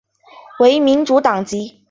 [0.57, 1.79] 为民主党籍。